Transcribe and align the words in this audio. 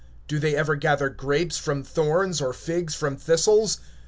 Do 0.27 0.39
men 0.39 0.79
gather 0.79 1.09
grapes 1.09 1.57
from 1.59 1.83
thorns, 1.83 2.41
or 2.41 2.53
figs 2.53 2.95
from 2.95 3.17
thistles? 3.17 3.77